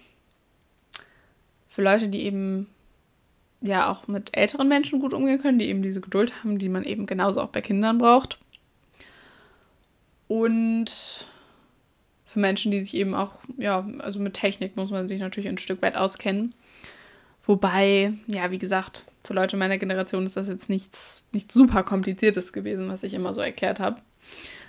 für 1.77 1.83
Leute, 1.83 2.09
die 2.09 2.25
eben 2.25 2.69
ja 3.61 3.91
auch 3.91 4.09
mit 4.09 4.35
älteren 4.35 4.67
Menschen 4.67 4.99
gut 4.99 5.13
umgehen 5.13 5.39
können, 5.39 5.59
die 5.59 5.67
eben 5.67 5.83
diese 5.83 6.01
Geduld 6.01 6.33
haben, 6.43 6.59
die 6.59 6.71
man 6.71 6.85
eben 6.85 7.05
genauso 7.05 7.43
auch 7.43 7.51
bei 7.51 7.61
Kindern 7.61 7.99
braucht. 7.99 8.39
Und 10.27 10.91
für 12.25 12.39
Menschen, 12.39 12.71
die 12.71 12.81
sich 12.81 12.95
eben 12.97 13.15
auch, 13.15 13.33
ja, 13.59 13.87
also 13.99 14.21
mit 14.21 14.33
Technik 14.33 14.75
muss 14.75 14.91
man 14.91 15.07
sich 15.07 15.21
natürlich 15.21 15.51
ein 15.51 15.59
Stück 15.59 15.83
weit 15.83 15.97
auskennen. 15.97 16.55
Wobei, 17.45 18.15
ja, 18.27 18.51
wie 18.51 18.59
gesagt, 18.59 19.05
für 19.23 19.35
Leute 19.35 19.59
meiner 19.59 19.77
Generation 19.77 20.25
ist 20.25 20.39
das 20.39 20.49
jetzt 20.49 20.71
nichts, 20.71 21.29
nichts 21.33 21.53
super 21.53 21.83
kompliziertes 21.83 22.55
gewesen, 22.55 22.89
was 22.89 23.03
ich 23.03 23.13
immer 23.13 23.35
so 23.35 23.43
erklärt 23.43 23.81
habe. 23.81 24.01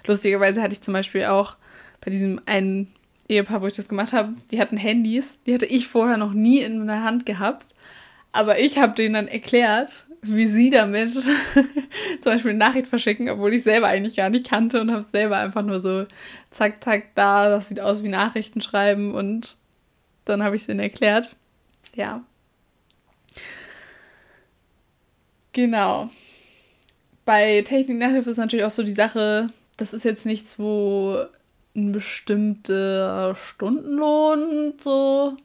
Lustigerweise 0.06 0.62
hatte 0.62 0.74
ich 0.74 0.82
zum 0.82 0.94
Beispiel 0.94 1.24
auch 1.24 1.56
bei 2.02 2.12
diesem 2.12 2.42
einen 2.46 2.94
Ehepaar, 3.30 3.62
wo 3.62 3.68
ich 3.68 3.74
das 3.74 3.88
gemacht 3.88 4.14
habe, 4.14 4.34
die 4.52 4.60
hatten 4.60 4.78
Handys, 4.78 5.40
die 5.46 5.54
hatte 5.54 5.66
ich 5.66 5.88
vorher 5.88 6.18
noch 6.18 6.34
nie 6.34 6.62
in 6.62 6.86
der 6.88 7.04
Hand 7.04 7.26
gehabt. 7.26 7.76
Aber 8.32 8.60
ich 8.60 8.78
habe 8.78 8.94
denen 8.94 9.16
dann 9.16 9.28
erklärt, 9.28 10.06
wie 10.22 10.48
sie 10.48 10.70
damit 10.70 11.12
zum 11.14 11.24
Beispiel 12.24 12.52
eine 12.52 12.60
Nachricht 12.60 12.88
verschicken, 12.88 13.30
obwohl 13.30 13.54
ich 13.54 13.64
selber 13.64 13.88
eigentlich 13.88 14.16
gar 14.16 14.30
nicht 14.30 14.48
kannte 14.48 14.82
und 14.82 14.92
habe 14.92 15.02
es 15.02 15.12
selber 15.12 15.38
einfach 15.38 15.64
nur 15.64 15.80
so 15.80 16.06
zack, 16.52 16.84
zack, 16.84 17.16
da, 17.16 17.50
das 17.50 17.70
sieht 17.70 17.80
aus 17.80 18.04
wie 18.04 18.10
Nachrichten 18.10 18.62
schreiben 18.62 19.14
und 19.14 19.58
dann 20.26 20.44
habe 20.44 20.56
ich 20.56 20.64
es 20.64 20.70
ihnen 20.70 20.80
erklärt. 20.80 21.36
Ja. 21.96 22.24
Genau. 25.54 26.10
Bei 27.26 27.62
Technik-Nachhilfe 27.62 28.30
ist 28.30 28.38
natürlich 28.38 28.66
auch 28.66 28.72
so 28.72 28.84
die 28.84 28.92
Sache, 28.92 29.50
das 29.78 29.94
ist 29.94 30.06
jetzt 30.06 30.26
nichts, 30.26 30.60
wo 30.60 31.26
ein 31.78 31.92
bestimmter 31.92 33.36
Stundenlohn 33.36 34.74
so 34.82 35.38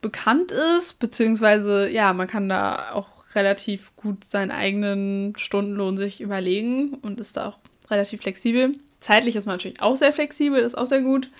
bekannt 0.00 0.52
ist, 0.52 0.98
beziehungsweise 0.98 1.90
ja, 1.90 2.12
man 2.12 2.26
kann 2.26 2.48
da 2.48 2.92
auch 2.92 3.20
relativ 3.34 3.94
gut 3.96 4.24
seinen 4.24 4.50
eigenen 4.50 5.34
Stundenlohn 5.36 5.96
sich 5.96 6.20
überlegen 6.20 6.94
und 6.94 7.20
ist 7.20 7.36
da 7.36 7.48
auch 7.48 7.58
relativ 7.90 8.22
flexibel. 8.22 8.76
Zeitlich 9.00 9.36
ist 9.36 9.46
man 9.46 9.54
natürlich 9.54 9.82
auch 9.82 9.96
sehr 9.96 10.12
flexibel, 10.12 10.60
ist 10.60 10.76
auch 10.76 10.86
sehr 10.86 11.02
gut. 11.02 11.30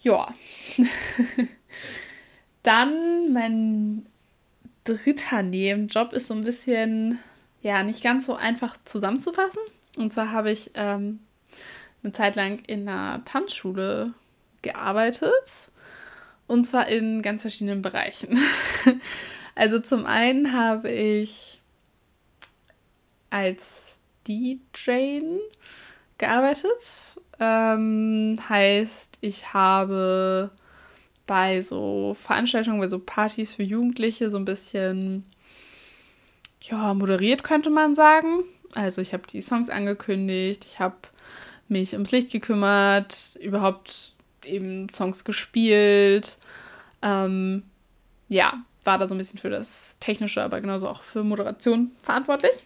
Ja. 0.00 0.32
Dann 2.62 3.32
mein 3.32 4.06
dritter 4.84 5.42
Nebenjob 5.42 6.12
ist 6.12 6.28
so 6.28 6.34
ein 6.34 6.42
bisschen, 6.42 7.18
ja, 7.62 7.82
nicht 7.82 8.02
ganz 8.02 8.26
so 8.26 8.34
einfach 8.34 8.76
zusammenzufassen. 8.84 9.60
Und 9.96 10.12
zwar 10.12 10.32
habe 10.32 10.50
ich 10.50 10.70
ähm, 10.74 11.20
eine 12.02 12.12
Zeit 12.12 12.36
lang 12.36 12.60
in 12.66 12.88
einer 12.88 13.24
Tanzschule 13.24 14.14
gearbeitet. 14.62 15.70
Und 16.46 16.64
zwar 16.64 16.88
in 16.88 17.22
ganz 17.22 17.42
verschiedenen 17.42 17.82
Bereichen. 17.82 18.38
Also 19.56 19.78
zum 19.78 20.06
einen 20.06 20.54
habe 20.54 20.90
ich 20.90 21.60
als 23.28 24.00
DJ 24.26 25.20
gearbeitet. 26.16 27.20
Ähm, 27.38 28.36
heißt, 28.48 29.18
ich 29.20 29.52
habe 29.52 30.50
bei 31.26 31.60
so 31.62 32.14
Veranstaltungen, 32.14 32.80
bei 32.80 32.88
so 32.88 32.98
Partys 32.98 33.52
für 33.52 33.62
Jugendliche 33.62 34.30
so 34.30 34.38
ein 34.38 34.44
bisschen 34.44 35.24
ja, 36.62 36.94
moderiert, 36.94 37.42
könnte 37.42 37.70
man 37.70 37.94
sagen. 37.94 38.44
Also 38.74 39.00
ich 39.00 39.12
habe 39.12 39.24
die 39.26 39.40
Songs 39.40 39.68
angekündigt, 39.68 40.64
ich 40.64 40.78
habe 40.78 40.96
mich 41.70 41.92
ums 41.92 42.10
Licht 42.12 42.30
gekümmert, 42.30 43.36
überhaupt 43.40 44.14
eben 44.44 44.88
Songs 44.90 45.24
gespielt. 45.24 46.38
Ähm, 47.02 47.62
ja, 48.28 48.64
war 48.84 48.98
da 48.98 49.08
so 49.08 49.14
ein 49.14 49.18
bisschen 49.18 49.38
für 49.38 49.50
das 49.50 49.96
Technische, 50.00 50.42
aber 50.42 50.60
genauso 50.60 50.88
auch 50.88 51.02
für 51.02 51.24
Moderation 51.24 51.92
verantwortlich. 52.02 52.64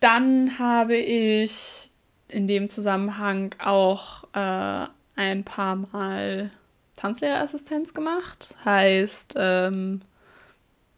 Dann 0.00 0.58
habe 0.58 0.96
ich 0.96 1.90
in 2.28 2.46
dem 2.46 2.68
Zusammenhang 2.68 3.54
auch 3.58 4.24
äh, 4.32 4.86
ein 5.16 5.44
paar 5.44 5.76
Mal 5.76 6.50
Tanzlehrerassistenz 6.96 7.94
gemacht. 7.94 8.54
Heißt, 8.64 9.34
ähm, 9.36 10.00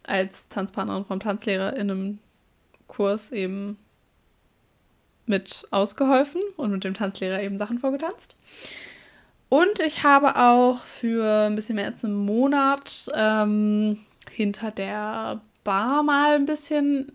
als 0.06 0.48
Tanzpartnerin 0.48 1.04
vom 1.04 1.20
Tanzlehrer 1.20 1.76
in 1.76 1.90
einem 1.90 2.18
Kurs 2.86 3.32
eben 3.32 3.78
mit 5.26 5.66
ausgeholfen 5.70 6.40
und 6.56 6.70
mit 6.70 6.84
dem 6.84 6.94
Tanzlehrer 6.94 7.42
eben 7.42 7.58
Sachen 7.58 7.78
vorgetanzt. 7.78 8.34
Und 9.48 9.80
ich 9.80 10.02
habe 10.02 10.36
auch 10.36 10.82
für 10.82 11.46
ein 11.46 11.54
bisschen 11.54 11.76
mehr 11.76 11.86
als 11.86 12.04
einen 12.04 12.14
Monat 12.14 13.08
ähm, 13.14 13.98
hinter 14.30 14.70
der 14.70 15.40
Bar 15.62 16.02
mal 16.02 16.34
ein 16.34 16.46
bisschen 16.46 17.12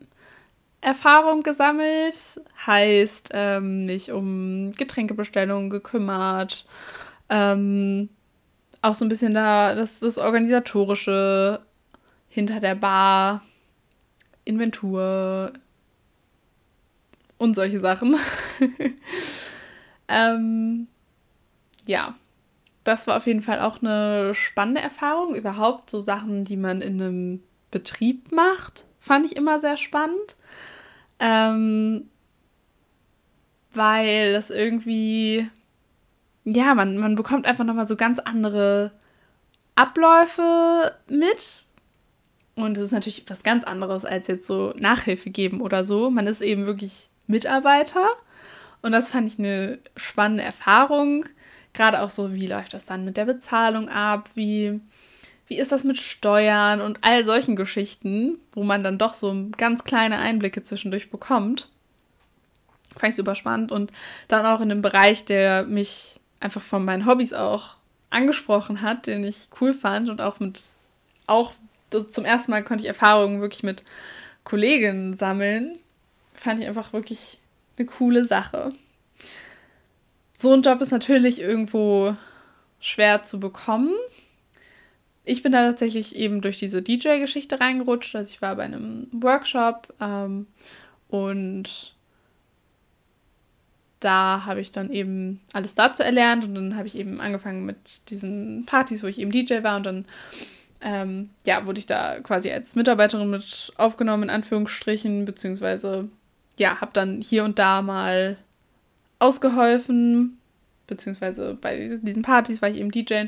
Erfahrung 0.81 1.43
gesammelt. 1.43 2.41
Heißt, 2.65 3.29
ähm, 3.33 3.85
mich 3.85 4.11
um 4.11 4.71
Getränkebestellungen 4.71 5.69
gekümmert. 5.69 6.65
Ähm, 7.29 8.09
auch 8.81 8.95
so 8.95 9.05
ein 9.05 9.09
bisschen 9.09 9.33
da 9.33 9.75
das, 9.75 9.99
das 9.99 10.17
Organisatorische 10.17 11.61
hinter 12.29 12.59
der 12.59 12.75
Bar, 12.75 13.43
Inventur 14.45 15.53
und 17.41 17.55
solche 17.55 17.79
Sachen. 17.79 18.17
ähm, 20.07 20.87
ja, 21.87 22.13
das 22.83 23.07
war 23.07 23.17
auf 23.17 23.25
jeden 23.25 23.41
Fall 23.41 23.59
auch 23.59 23.81
eine 23.81 24.33
spannende 24.35 24.81
Erfahrung. 24.81 25.33
Überhaupt 25.33 25.89
so 25.89 25.99
Sachen, 25.99 26.45
die 26.45 26.55
man 26.55 26.81
in 26.81 27.01
einem 27.01 27.43
Betrieb 27.71 28.31
macht, 28.31 28.85
fand 28.99 29.25
ich 29.25 29.35
immer 29.35 29.59
sehr 29.59 29.75
spannend. 29.77 30.37
Ähm, 31.19 32.09
weil 33.73 34.33
das 34.33 34.51
irgendwie, 34.51 35.49
ja, 36.43 36.75
man, 36.75 36.97
man 36.97 37.15
bekommt 37.15 37.47
einfach 37.47 37.65
nochmal 37.65 37.87
so 37.87 37.95
ganz 37.95 38.19
andere 38.19 38.91
Abläufe 39.75 40.93
mit. 41.07 41.65
Und 42.53 42.77
es 42.77 42.83
ist 42.83 42.91
natürlich 42.91 43.25
was 43.27 43.41
ganz 43.41 43.63
anderes 43.63 44.05
als 44.05 44.27
jetzt 44.27 44.45
so 44.45 44.75
Nachhilfe 44.77 45.31
geben 45.31 45.59
oder 45.61 45.83
so. 45.83 46.11
Man 46.11 46.27
ist 46.27 46.41
eben 46.41 46.67
wirklich 46.67 47.10
Mitarbeiter. 47.27 48.09
Und 48.81 48.91
das 48.91 49.11
fand 49.11 49.27
ich 49.27 49.39
eine 49.39 49.79
spannende 49.95 50.43
Erfahrung. 50.43 51.25
Gerade 51.73 52.01
auch 52.01 52.09
so, 52.09 52.33
wie 52.33 52.47
läuft 52.47 52.73
das 52.73 52.85
dann 52.85 53.05
mit 53.05 53.17
der 53.17 53.25
Bezahlung 53.25 53.89
ab? 53.89 54.29
Wie, 54.35 54.79
wie 55.47 55.57
ist 55.57 55.71
das 55.71 55.83
mit 55.83 55.97
Steuern 55.97 56.81
und 56.81 56.99
all 57.01 57.25
solchen 57.25 57.55
Geschichten, 57.55 58.37
wo 58.53 58.63
man 58.63 58.83
dann 58.83 58.97
doch 58.97 59.13
so 59.13 59.49
ganz 59.57 59.83
kleine 59.83 60.19
Einblicke 60.19 60.63
zwischendurch 60.63 61.09
bekommt. 61.09 61.69
Fand 62.97 63.11
ich 63.11 63.15
super 63.15 63.35
spannend 63.35 63.71
und 63.71 63.91
dann 64.27 64.45
auch 64.45 64.61
in 64.61 64.71
einem 64.71 64.81
Bereich, 64.81 65.25
der 65.25 65.63
mich 65.63 66.19
einfach 66.39 66.61
von 66.61 66.83
meinen 66.83 67.05
Hobbys 67.05 67.33
auch 67.33 67.75
angesprochen 68.09 68.81
hat, 68.81 69.07
den 69.07 69.23
ich 69.23 69.49
cool 69.59 69.73
fand 69.73 70.09
und 70.09 70.21
auch 70.21 70.39
mit, 70.39 70.71
auch 71.27 71.53
zum 71.89 72.25
ersten 72.25 72.51
Mal 72.51 72.63
konnte 72.63 72.83
ich 72.83 72.87
Erfahrungen 72.87 73.41
wirklich 73.41 73.63
mit 73.63 73.83
Kolleginnen 74.43 75.17
sammeln. 75.17 75.79
Fand 76.41 76.59
ich 76.59 76.67
einfach 76.67 76.93
wirklich 76.93 77.39
eine 77.77 77.85
coole 77.85 78.25
Sache 78.25 78.73
so 80.41 80.53
ein 80.53 80.63
Job 80.63 80.81
ist 80.81 80.91
natürlich 80.91 81.39
irgendwo 81.39 82.15
schwer 82.79 83.23
zu 83.23 83.39
bekommen. 83.39 83.93
Ich 85.23 85.43
bin 85.43 85.51
da 85.51 85.67
tatsächlich 85.67 86.15
eben 86.15 86.41
durch 86.41 86.57
diese 86.57 86.81
DJ-Geschichte 86.81 87.59
reingerutscht. 87.59 88.15
Also 88.15 88.29
ich 88.31 88.41
war 88.41 88.55
bei 88.55 88.63
einem 88.63 89.07
Workshop 89.11 89.93
ähm, 90.01 90.47
und 91.09 91.93
da 93.99 94.45
habe 94.45 94.61
ich 94.61 94.71
dann 94.71 94.91
eben 94.91 95.41
alles 95.53 95.75
dazu 95.75 96.01
erlernt 96.01 96.43
und 96.43 96.55
dann 96.55 96.75
habe 96.75 96.87
ich 96.87 96.97
eben 96.97 97.21
angefangen 97.21 97.63
mit 97.63 98.09
diesen 98.09 98.65
Partys, 98.65 99.03
wo 99.03 99.07
ich 99.07 99.19
eben 99.19 99.29
DJ 99.29 99.61
war 99.61 99.77
und 99.77 99.85
dann 99.85 100.05
ähm, 100.83 101.29
ja, 101.45 101.67
wurde 101.67 101.77
ich 101.77 101.85
da 101.85 102.19
quasi 102.21 102.49
als 102.49 102.75
Mitarbeiterin 102.75 103.29
mit 103.29 103.71
aufgenommen, 103.77 104.23
in 104.23 104.29
Anführungsstrichen, 104.31 105.25
beziehungsweise 105.25 106.09
ja, 106.59 106.81
habe 106.81 106.91
dann 106.93 107.21
hier 107.21 107.43
und 107.43 107.59
da 107.59 107.81
mal 107.81 108.37
ausgeholfen, 109.19 110.37
beziehungsweise 110.87 111.57
bei 111.59 111.99
diesen 112.01 112.23
Partys 112.23 112.61
war 112.61 112.69
ich 112.69 112.77
eben 112.77 112.91
DJ. 112.91 113.25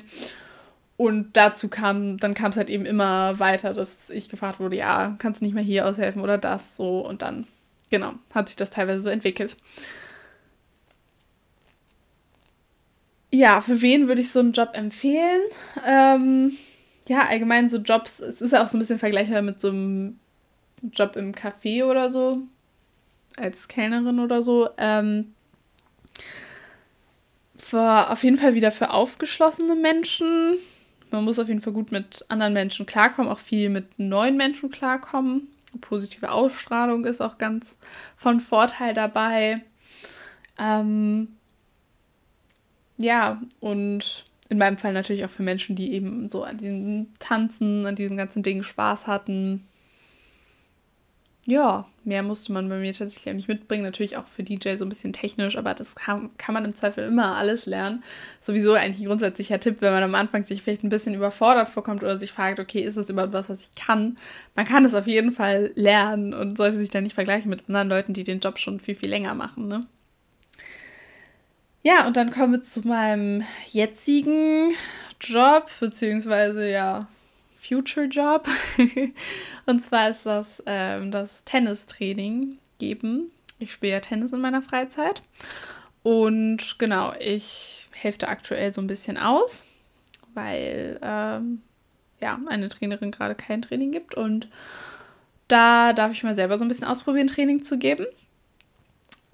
Und 0.96 1.36
dazu 1.36 1.70
kam, 1.70 2.18
dann 2.18 2.34
kam 2.34 2.52
es 2.52 2.58
halt 2.58 2.70
eben 2.70 2.86
immer 2.86 3.40
weiter, 3.40 3.74
dass 3.74 4.10
ich 4.10 4.30
gefragt 4.30 4.60
wurde, 4.60 4.76
ja, 4.76 5.16
kannst 5.18 5.42
du 5.42 5.46
nicht 5.46 5.54
mehr 5.54 5.64
hier 5.64 5.88
aushelfen 5.88 6.22
oder 6.22 6.38
das 6.38 6.76
so. 6.76 7.00
Und 7.00 7.22
dann, 7.22 7.48
genau, 7.90 8.14
hat 8.34 8.48
sich 8.50 8.56
das 8.56 8.70
teilweise 8.70 9.02
so 9.02 9.10
entwickelt. 9.10 9.58
Ja, 13.32 13.62
für 13.62 13.82
wen 13.82 14.08
würde 14.08 14.22
ich 14.22 14.32
so 14.32 14.40
einen 14.40 14.54
Job 14.54 14.70
empfehlen? 14.74 15.42
Ähm, 15.86 16.52
ja, 17.08 17.26
allgemein 17.28 17.70
so 17.70 17.78
Jobs, 17.78 18.20
es 18.20 18.42
ist 18.42 18.52
ja 18.52 18.64
auch 18.64 18.68
so 18.68 18.78
ein 18.78 18.80
bisschen 18.80 19.00
vergleichbar 19.00 19.42
mit 19.42 19.60
so 19.60 19.70
einem 19.70 20.20
Job 20.92 21.16
im 21.16 21.34
Café 21.34 21.84
oder 21.84 22.10
so, 22.10 22.44
als 23.38 23.68
Kellnerin 23.68 24.20
oder 24.20 24.44
so. 24.44 24.70
Ähm, 24.78 25.34
war 27.74 28.12
auf 28.12 28.24
jeden 28.24 28.38
Fall 28.38 28.54
wieder 28.54 28.72
für 28.72 28.92
aufgeschlossene 28.92 29.76
Menschen. 29.76 30.56
Man 31.12 31.26
muss 31.26 31.40
auf 31.40 31.48
jeden 31.48 31.62
Fall 31.62 31.74
gut 31.74 31.92
mit 31.92 32.26
anderen 32.30 32.54
Menschen 32.54 32.86
klarkommen, 32.86 33.30
auch 33.32 33.40
viel 33.40 33.70
mit 33.70 34.00
neuen 34.00 34.38
Menschen 34.38 34.70
klarkommen. 34.70 35.48
Positive 35.82 36.32
Ausstrahlung 36.32 37.04
ist 37.06 37.20
auch 37.20 37.38
ganz 37.38 37.76
von 38.16 38.40
Vorteil 38.40 38.94
dabei. 38.94 39.62
Ähm, 40.60 41.30
ja, 42.98 43.42
und 43.60 44.26
in 44.50 44.58
meinem 44.60 44.78
Fall 44.78 44.94
natürlich 44.94 45.26
auch 45.26 45.32
für 45.32 45.44
Menschen, 45.44 45.76
die 45.76 45.94
eben 45.94 46.30
so 46.30 46.44
an 46.44 46.58
diesem 46.58 47.08
Tanzen, 47.18 47.88
an 47.88 47.96
diesem 47.96 48.18
ganzen 48.18 48.44
Ding 48.44 48.62
Spaß 48.62 49.08
hatten. 49.08 49.68
Ja, 51.46 51.86
mehr 52.06 52.24
musste 52.24 52.54
man 52.54 52.70
bei 52.70 52.78
mir 52.78 52.94
tatsächlich 52.94 53.30
auch 53.30 53.36
nicht 53.36 53.50
mitbringen. 53.50 53.84
Natürlich 53.84 54.16
auch 54.16 54.28
für 54.28 54.44
DJ 54.44 54.76
so 54.78 54.86
ein 54.86 54.90
bisschen 54.90 55.12
technisch, 55.12 55.58
aber 55.58 55.74
das 55.74 55.94
kann, 55.96 56.30
kann 56.38 56.54
man 56.54 56.64
im 56.64 56.74
Zweifel 56.74 57.06
immer 57.06 57.36
alles 57.36 57.66
lernen. 57.66 58.02
Sowieso 58.40 58.74
eigentlich 58.74 59.02
ein 59.02 59.08
grundsätzlicher 59.08 59.60
Tipp, 59.60 59.82
wenn 59.82 59.92
man 59.92 60.04
am 60.04 60.16
Anfang 60.16 60.46
sich 60.46 60.62
vielleicht 60.62 60.86
ein 60.86 60.90
bisschen 60.90 61.16
überfordert 61.16 61.68
vorkommt 61.68 62.02
oder 62.02 62.18
sich 62.18 62.32
fragt, 62.32 62.62
okay, 62.62 62.80
ist 62.80 62.98
das 62.98 63.10
überhaupt 63.10 63.34
was, 63.34 63.50
was 63.50 63.62
ich 63.62 63.76
kann? 63.76 64.18
Man 64.56 64.66
kann 64.66 64.86
es 64.86 64.96
auf 64.96 65.06
jeden 65.06 65.32
Fall 65.34 65.72
lernen 65.76 66.34
und 66.34 66.58
sollte 66.58 66.78
sich 66.78 66.90
dann 66.90 67.04
nicht 67.04 67.16
vergleichen 67.16 67.50
mit 67.50 67.68
anderen 67.68 67.90
Leuten, 67.90 68.14
die 68.14 68.24
den 68.24 68.40
Job 68.40 68.58
schon 68.58 68.80
viel, 68.80 68.96
viel 68.96 69.10
länger 69.10 69.34
machen. 69.34 69.68
Ne? 69.68 69.86
Ja, 71.82 72.08
und 72.08 72.16
dann 72.16 72.32
kommen 72.32 72.54
wir 72.54 72.62
zu 72.62 72.88
meinem 72.88 73.44
jetzigen 73.66 74.72
Job, 75.20 75.70
beziehungsweise 75.82 76.70
ja, 76.72 77.08
Future 77.64 78.08
Job. 78.08 78.48
und 79.66 79.80
zwar 79.80 80.10
ist 80.10 80.26
das 80.26 80.62
ähm, 80.66 81.12
das 81.12 81.44
Tennistraining 81.46 82.58
geben. 82.80 83.32
Ich 83.60 83.72
spiele 83.72 83.94
ja 83.94 84.00
Tennis 84.00 84.34
in 84.34 84.42
meiner 84.42 84.62
Freizeit. 84.62 85.22
Und 86.04 86.78
genau, 86.80 87.14
ich 87.20 87.88
helfe 87.92 88.28
aktuell 88.28 88.74
so 88.74 88.82
ein 88.82 88.88
bisschen 88.88 89.18
aus, 89.18 89.66
weil 90.34 91.00
ähm, 91.02 91.62
ja, 92.22 92.40
eine 92.48 92.68
Trainerin 92.68 93.12
gerade 93.12 93.36
kein 93.36 93.62
Training 93.62 93.92
gibt. 93.92 94.16
Und 94.16 94.50
da 95.48 95.94
darf 95.94 96.12
ich 96.12 96.24
mal 96.24 96.36
selber 96.36 96.58
so 96.58 96.66
ein 96.66 96.68
bisschen 96.68 96.88
ausprobieren, 96.88 97.28
Training 97.28 97.64
zu 97.64 97.78
geben. 97.78 98.06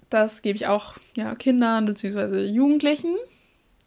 Das 0.08 0.42
gebe 0.42 0.56
ich 0.56 0.66
auch 0.66 0.94
ja, 1.16 1.34
Kindern 1.34 1.86
bzw. 1.86 2.44
Jugendlichen. 2.44 3.16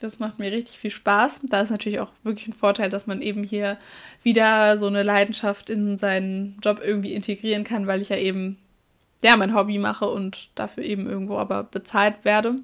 Das 0.03 0.19
macht 0.19 0.37
mir 0.37 0.51
richtig 0.51 0.77
viel 0.77 0.91
Spaß. 0.91 1.39
Da 1.43 1.61
ist 1.61 1.69
natürlich 1.69 2.01
auch 2.01 2.11
wirklich 2.23 2.49
ein 2.49 2.53
Vorteil, 2.53 2.89
dass 2.89 3.07
man 3.07 3.21
eben 3.21 3.41
hier 3.41 3.79
wieder 4.21 4.77
so 4.77 4.87
eine 4.87 5.01
Leidenschaft 5.01 5.69
in 5.69 5.97
seinen 5.97 6.57
Job 6.61 6.81
irgendwie 6.83 7.13
integrieren 7.13 7.63
kann, 7.63 7.87
weil 7.87 8.01
ich 8.01 8.09
ja 8.09 8.17
eben 8.17 8.57
ja 9.21 9.37
mein 9.37 9.55
Hobby 9.55 9.77
mache 9.77 10.09
und 10.09 10.49
dafür 10.55 10.83
eben 10.83 11.07
irgendwo 11.09 11.37
aber 11.37 11.63
bezahlt 11.63 12.25
werde, 12.25 12.55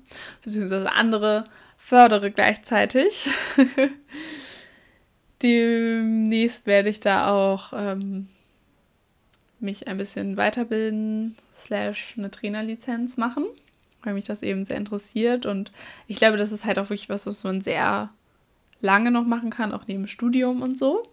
beziehungsweise 0.43 0.91
andere 0.91 1.45
fördere 1.77 2.29
gleichzeitig. 2.29 3.29
Demnächst 5.41 6.67
werde 6.67 6.89
ich 6.89 6.99
da 6.99 7.31
auch 7.31 7.71
ähm, 7.73 8.27
mich 9.61 9.87
ein 9.87 9.95
bisschen 9.95 10.35
weiterbilden, 10.35 11.37
slash 11.55 12.15
eine 12.17 12.31
Trainerlizenz 12.31 13.15
machen, 13.15 13.45
weil 14.03 14.13
mich 14.13 14.25
das 14.25 14.41
eben 14.41 14.65
sehr 14.65 14.77
interessiert. 14.77 15.45
Und 15.45 15.71
ich 16.07 16.17
glaube, 16.17 16.37
das 16.37 16.51
ist 16.51 16.65
halt 16.65 16.79
auch 16.79 16.89
wirklich 16.89 17.09
was, 17.09 17.25
was 17.27 17.43
man 17.43 17.61
sehr 17.61 18.09
lange 18.81 19.11
noch 19.11 19.25
machen 19.25 19.49
kann, 19.49 19.73
auch 19.73 19.87
neben 19.87 20.07
Studium 20.07 20.61
und 20.61 20.77
so. 20.77 21.03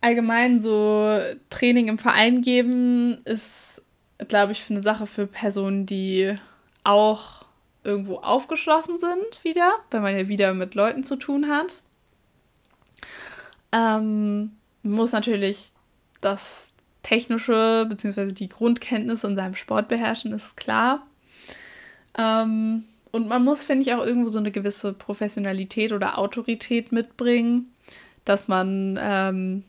Allgemein 0.00 0.60
so 0.60 1.20
Training 1.48 1.88
im 1.88 1.98
Verein 1.98 2.42
geben 2.42 3.18
ist, 3.24 3.82
glaube 4.28 4.52
ich, 4.52 4.62
für 4.62 4.74
eine 4.74 4.82
Sache 4.82 5.06
für 5.06 5.26
Personen, 5.26 5.86
die 5.86 6.34
auch 6.82 7.44
irgendwo 7.84 8.16
aufgeschlossen 8.16 8.98
sind 8.98 9.44
wieder, 9.44 9.72
weil 9.90 10.00
man 10.00 10.16
ja 10.16 10.28
wieder 10.28 10.54
mit 10.54 10.74
Leuten 10.74 11.04
zu 11.04 11.16
tun 11.16 11.48
hat. 11.48 11.82
Ähm, 13.72 14.52
muss 14.82 15.12
natürlich 15.12 15.70
das 16.20 16.74
Technische 17.02 17.86
bzw. 17.88 18.32
die 18.32 18.48
Grundkenntnisse 18.48 19.26
in 19.26 19.36
seinem 19.36 19.54
Sport 19.54 19.88
beherrschen, 19.88 20.32
ist 20.32 20.56
klar. 20.56 21.06
Ähm, 22.16 22.84
und 23.10 23.28
man 23.28 23.44
muss, 23.44 23.64
finde 23.64 23.82
ich, 23.82 23.94
auch 23.94 24.04
irgendwo 24.04 24.30
so 24.30 24.38
eine 24.38 24.50
gewisse 24.50 24.92
Professionalität 24.92 25.92
oder 25.92 26.18
Autorität 26.18 26.92
mitbringen, 26.92 27.72
dass 28.24 28.48
man 28.48 28.98
ähm, 29.00 29.64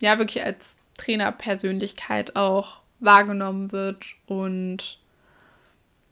ja 0.00 0.18
wirklich 0.18 0.44
als 0.44 0.76
Trainerpersönlichkeit 0.96 2.36
auch 2.36 2.80
wahrgenommen 3.00 3.72
wird 3.72 4.04
und 4.26 4.98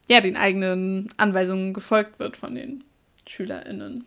ja, 0.08 0.20
den 0.20 0.36
eigenen 0.36 1.08
Anweisungen 1.16 1.72
gefolgt 1.72 2.18
wird 2.18 2.36
von 2.36 2.54
den 2.54 2.84
SchülerInnen. 3.26 4.04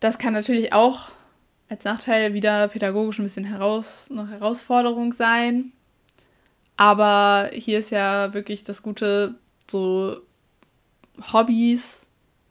Das 0.00 0.18
kann 0.18 0.34
natürlich 0.34 0.74
auch 0.74 1.12
als 1.74 1.84
Nachteil 1.84 2.34
wieder 2.34 2.68
pädagogisch 2.68 3.18
ein 3.18 3.24
bisschen 3.24 3.44
heraus, 3.44 4.08
eine 4.10 4.28
Herausforderung 4.30 5.12
sein. 5.12 5.72
Aber 6.76 7.50
hier 7.52 7.80
ist 7.80 7.90
ja 7.90 8.32
wirklich 8.32 8.62
das 8.62 8.82
Gute, 8.82 9.34
so 9.68 10.20
Hobbys 11.32 12.06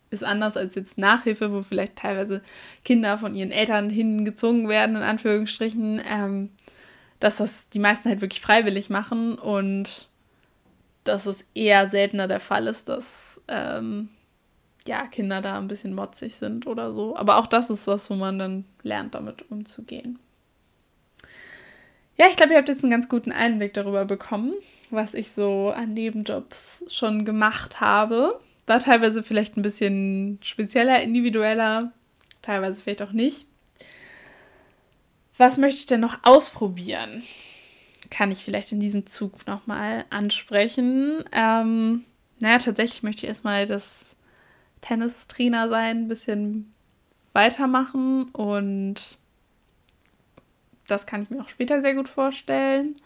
ist 0.10 0.26
anders 0.26 0.58
als 0.58 0.76
jetzt 0.76 0.98
Nachhilfe, 0.98 1.54
wo 1.54 1.62
vielleicht 1.62 1.96
teilweise 1.96 2.42
Kinder 2.84 3.18
von 3.18 3.34
ihren 3.34 3.52
Eltern 3.52 3.90
hingezogen 3.90 4.68
werden, 4.68 4.98
in 4.98 5.02
Anführungsstrichen, 5.02 6.02
ähm, 6.06 6.50
dass 7.20 7.38
das 7.38 7.70
die 7.70 7.80
meisten 7.80 8.10
halt 8.10 8.22
wirklich 8.22 8.42
freiwillig 8.42 8.90
machen 8.90 9.38
und 9.38 10.10
dass 11.06 11.26
es 11.26 11.46
eher 11.54 11.90
seltener 11.90 12.28
der 12.28 12.42
Fall 12.42 12.68
ist, 12.68 12.90
dass 12.90 13.42
ähm, 13.48 14.10
ja, 14.88 15.08
Kinder 15.08 15.42
da 15.42 15.58
ein 15.58 15.68
bisschen 15.68 15.94
motzig 15.94 16.36
sind 16.36 16.68
oder 16.68 16.92
so. 16.92 17.16
Aber 17.16 17.38
auch 17.38 17.48
das 17.48 17.70
ist 17.70 17.88
was, 17.88 18.10
wo 18.10 18.16
man 18.16 18.40
dann 18.40 18.66
lernt, 18.82 19.16
damit 19.16 19.50
umzugehen. 19.50 20.20
Ja, 22.16 22.28
ich 22.30 22.36
glaube, 22.36 22.54
ihr 22.54 22.60
habt 22.60 22.70
jetzt 22.70 22.84
einen 22.84 22.92
ganz 22.92 23.10
guten 23.10 23.32
Einblick 23.32 23.74
darüber 23.74 24.06
bekommen, 24.06 24.54
was 24.92 25.14
ich 25.16 25.32
so 25.32 25.74
an 25.76 25.94
Nebenjobs 25.94 26.84
schon 26.88 27.26
gemacht 27.26 27.82
habe. 27.82 28.40
War 28.68 28.80
teilweise 28.80 29.24
vielleicht 29.24 29.58
ein 29.58 29.64
bisschen 29.64 30.38
spezieller, 30.42 31.02
individueller, 31.02 31.92
teilweise 32.42 32.82
vielleicht 32.82 33.02
auch 33.02 33.12
nicht. 33.12 33.48
Was 35.38 35.58
möchte 35.58 35.80
ich 35.80 35.86
denn 35.88 36.02
noch 36.02 36.20
ausprobieren? 36.22 37.24
Kann 38.12 38.32
ich 38.32 38.44
vielleicht 38.44 38.72
in 38.72 38.80
diesem 38.80 39.08
Zug 39.08 39.48
nochmal 39.48 40.06
ansprechen. 40.12 41.24
Ähm, 41.32 42.04
naja, 42.40 42.60
tatsächlich 42.60 43.02
möchte 43.02 43.26
ich 43.26 43.30
erstmal 43.30 43.66
das 43.66 44.16
Tennistrainer 44.84 45.70
sein, 45.70 46.04
ein 46.04 46.08
bisschen 46.08 46.74
weitermachen 47.34 48.26
und 48.26 49.18
das 50.88 51.08
kann 51.08 51.22
ich 51.24 51.30
mir 51.30 51.42
auch 51.42 51.50
später 51.50 51.82
sehr 51.82 51.96
gut 51.96 52.10
vorstellen. 52.10 52.98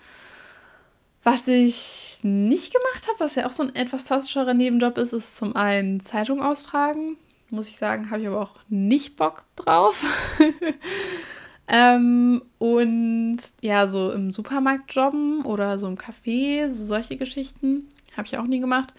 Was 1.23 1.47
ich 1.47 2.19
nicht 2.23 2.73
gemacht 2.73 3.07
habe, 3.07 3.19
was 3.19 3.35
ja 3.35 3.45
auch 3.47 3.51
so 3.51 3.63
ein 3.63 3.75
etwas 3.75 4.05
klassischerer 4.05 4.53
Nebenjob 4.53 4.97
ist, 4.97 5.13
ist 5.13 5.37
zum 5.37 5.55
einen 5.55 5.99
Zeitung 5.99 6.41
austragen. 6.41 7.17
Muss 7.49 7.67
ich 7.67 7.77
sagen, 7.77 8.09
habe 8.09 8.21
ich 8.21 8.27
aber 8.27 8.41
auch 8.41 8.59
nicht 8.69 9.15
Bock 9.15 9.43
drauf. 9.55 10.03
ähm, 11.67 12.41
und 12.59 13.37
ja, 13.61 13.87
so 13.87 14.11
im 14.11 14.33
Supermarkt 14.33 14.93
jobben 14.93 15.45
oder 15.45 15.77
so 15.79 15.87
im 15.87 15.97
Café, 15.97 16.69
so 16.69 16.85
solche 16.85 17.17
Geschichten. 17.17 17.87
Habe 18.17 18.27
ich 18.27 18.37
auch 18.37 18.47
nie 18.47 18.59
gemacht. 18.59 18.93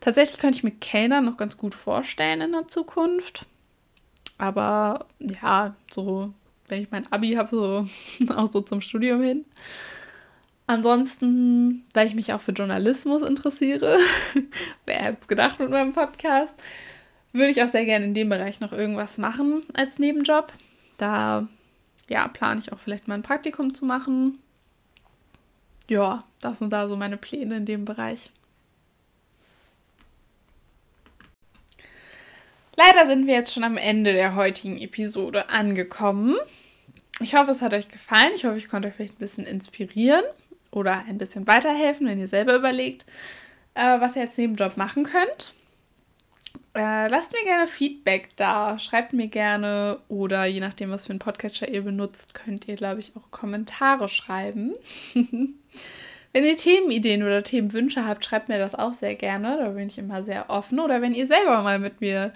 Tatsächlich 0.00 0.38
könnte 0.38 0.56
ich 0.56 0.64
mir 0.64 0.72
Kellner 0.72 1.20
noch 1.20 1.36
ganz 1.36 1.56
gut 1.56 1.74
vorstellen 1.74 2.40
in 2.40 2.52
der 2.52 2.68
Zukunft. 2.68 3.46
Aber 4.38 5.06
ja, 5.20 5.76
so, 5.90 6.32
wenn 6.68 6.82
ich 6.82 6.90
mein 6.90 7.10
Abi 7.12 7.34
habe, 7.34 7.50
so 7.54 7.86
auch 8.34 8.50
so 8.50 8.60
zum 8.62 8.80
Studium 8.80 9.22
hin. 9.22 9.44
Ansonsten, 10.66 11.84
weil 11.92 12.06
ich 12.06 12.14
mich 12.14 12.32
auch 12.32 12.40
für 12.40 12.52
Journalismus 12.52 13.22
interessiere, 13.22 13.98
wer 14.86 14.96
hätte 14.96 15.18
es 15.20 15.28
gedacht 15.28 15.60
mit 15.60 15.70
meinem 15.70 15.92
Podcast, 15.92 16.54
würde 17.32 17.50
ich 17.50 17.62
auch 17.62 17.68
sehr 17.68 17.84
gerne 17.84 18.04
in 18.04 18.14
dem 18.14 18.28
Bereich 18.28 18.60
noch 18.60 18.72
irgendwas 18.72 19.18
machen 19.18 19.64
als 19.74 19.98
Nebenjob. 19.98 20.52
Da 20.98 21.46
ja, 22.08 22.28
plane 22.28 22.60
ich 22.60 22.72
auch 22.72 22.78
vielleicht 22.78 23.08
mal 23.08 23.14
ein 23.14 23.22
Praktikum 23.22 23.74
zu 23.74 23.84
machen. 23.84 24.38
Ja, 25.88 26.24
das 26.40 26.58
sind 26.58 26.72
da 26.72 26.88
so 26.88 26.96
meine 26.96 27.16
Pläne 27.16 27.56
in 27.56 27.66
dem 27.66 27.84
Bereich. 27.84 28.30
Leider 32.84 33.06
sind 33.06 33.28
wir 33.28 33.34
jetzt 33.34 33.52
schon 33.52 33.62
am 33.62 33.76
Ende 33.76 34.12
der 34.12 34.34
heutigen 34.34 34.76
Episode 34.76 35.50
angekommen. 35.50 36.36
Ich 37.20 37.34
hoffe, 37.34 37.52
es 37.52 37.62
hat 37.62 37.74
euch 37.74 37.88
gefallen. 37.88 38.32
Ich 38.34 38.44
hoffe, 38.44 38.56
ich 38.56 38.68
konnte 38.68 38.88
euch 38.88 38.94
vielleicht 38.94 39.14
ein 39.14 39.18
bisschen 39.18 39.46
inspirieren 39.46 40.24
oder 40.72 41.04
ein 41.06 41.18
bisschen 41.18 41.46
weiterhelfen, 41.46 42.08
wenn 42.08 42.18
ihr 42.18 42.26
selber 42.26 42.56
überlegt, 42.56 43.04
äh, 43.74 44.00
was 44.00 44.16
ihr 44.16 44.22
als 44.22 44.36
Nebenjob 44.36 44.76
machen 44.76 45.04
könnt. 45.04 45.54
Äh, 46.74 47.06
lasst 47.06 47.32
mir 47.32 47.44
gerne 47.44 47.68
Feedback 47.68 48.30
da. 48.34 48.78
Schreibt 48.80 49.12
mir 49.12 49.28
gerne 49.28 49.98
oder 50.08 50.46
je 50.46 50.60
nachdem, 50.60 50.90
was 50.90 51.06
für 51.06 51.10
einen 51.10 51.20
Podcatcher 51.20 51.68
ihr 51.68 51.82
benutzt, 51.82 52.34
könnt 52.34 52.66
ihr, 52.66 52.74
glaube 52.74 52.98
ich, 52.98 53.12
auch 53.14 53.30
Kommentare 53.30 54.08
schreiben. 54.08 54.74
wenn 56.32 56.44
ihr 56.44 56.56
Themenideen 56.56 57.22
oder 57.22 57.44
Themenwünsche 57.44 58.06
habt, 58.06 58.24
schreibt 58.24 58.48
mir 58.48 58.58
das 58.58 58.74
auch 58.74 58.92
sehr 58.92 59.14
gerne. 59.14 59.58
Da 59.58 59.68
bin 59.68 59.86
ich 59.86 59.98
immer 59.98 60.24
sehr 60.24 60.50
offen. 60.50 60.80
Oder 60.80 61.00
wenn 61.00 61.14
ihr 61.14 61.28
selber 61.28 61.62
mal 61.62 61.78
mit 61.78 62.00
mir 62.00 62.32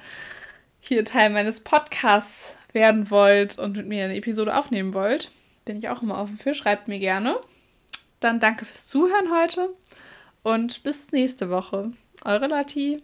hier 0.81 1.05
Teil 1.05 1.31
meines 1.31 1.61
Podcasts 1.61 2.55
werden 2.73 3.11
wollt 3.11 3.59
und 3.59 3.77
mit 3.77 3.87
mir 3.87 4.05
eine 4.05 4.17
Episode 4.17 4.57
aufnehmen 4.57 4.95
wollt, 4.95 5.31
bin 5.65 5.79
ich 5.79 5.89
auch 5.89 6.03
immer 6.03 6.19
offen 6.19 6.37
für. 6.37 6.55
Schreibt 6.55 6.89
mir 6.89 6.99
gerne. 6.99 7.41
Dann 8.21 8.41
danke 8.41 8.65
fürs 8.65 8.87
Zuhören 8.87 9.31
heute 9.33 9.71
und 10.43 10.83
bis 10.83 11.13
nächste 11.13 11.51
Woche. 11.51 11.93
Eure 12.25 12.47
Lati. 12.47 13.03